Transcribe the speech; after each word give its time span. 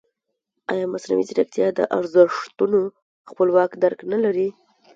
ایا 0.71 0.85
مصنوعي 0.93 1.23
ځیرکتیا 1.29 1.67
د 1.73 1.79
ارزښتونو 1.97 2.81
خپلواک 3.29 3.71
درک 3.83 3.99
نه 4.11 4.17
لري؟ 4.23 4.47